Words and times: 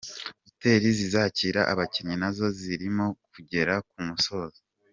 Hotel 0.45 0.83
zizakira 0.99 1.61
abakinnyi 1.73 2.15
na 2.21 2.29
zo 2.35 2.47
zirimo 2.59 3.05
kugera 3.33 3.73
ku 3.89 3.97
musozo. 4.07 4.59